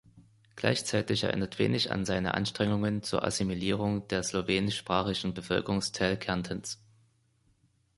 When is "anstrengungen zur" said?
2.33-3.23